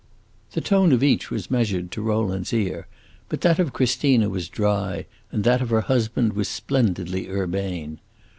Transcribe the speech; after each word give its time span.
The 0.53 0.61
tone 0.61 0.93
of 0.93 1.03
each 1.03 1.29
was 1.29 1.51
measured, 1.51 1.91
to 1.91 2.01
Rowland's 2.01 2.51
ear; 2.53 2.87
but 3.29 3.41
that 3.41 3.59
of 3.59 3.71
Christina 3.71 4.29
was 4.29 4.49
dry, 4.49 5.05
and 5.31 5.43
that 5.43 5.61
of 5.61 5.69
her 5.69 5.81
husband 5.81 6.33
was 6.33 6.47
splendidly 6.47 7.29
urbane. 7.29 7.99